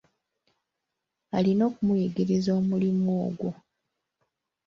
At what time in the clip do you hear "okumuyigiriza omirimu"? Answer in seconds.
1.69-3.09